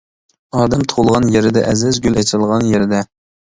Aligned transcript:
ئادەم 0.61 0.85
تۇغۇلغان 0.93 1.29
يېرىدە 1.37 1.65
ئەزىز، 1.69 2.03
گۈل 2.09 2.21
ئېچىلغان 2.23 2.69
يېرىدە. 2.75 3.07